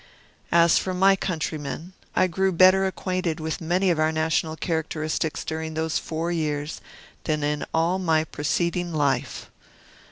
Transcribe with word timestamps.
As 0.51 0.79
for 0.79 0.95
my 0.95 1.15
countrymen, 1.15 1.93
I 2.15 2.25
grew 2.25 2.51
better 2.51 2.87
acquainted 2.87 3.39
with 3.39 3.61
many 3.61 3.91
of 3.91 3.99
our 3.99 4.11
national 4.11 4.55
characteristics 4.55 5.43
during 5.43 5.75
those 5.75 5.99
four 5.99 6.31
years 6.31 6.81
than 7.25 7.43
in 7.43 7.65
all 7.71 7.99
my 7.99 8.23
preceding 8.23 8.95
life. 8.95 9.51